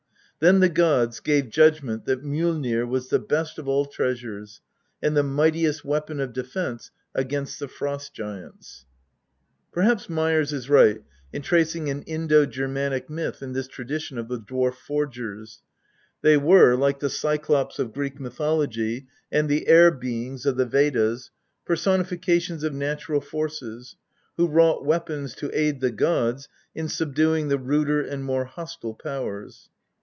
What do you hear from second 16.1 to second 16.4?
they